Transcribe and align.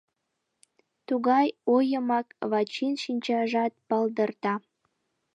Тугай 1.07 1.47
ойымак 1.75 2.27
Вачин 2.51 2.93
шинчажат 3.03 3.73
палдырта... 3.89 4.55